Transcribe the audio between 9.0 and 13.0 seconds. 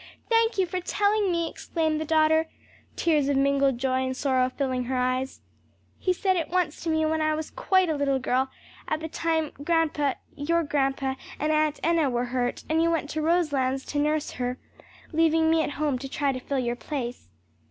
time grandpa your grandpa and Aunt Enna were hurt, and you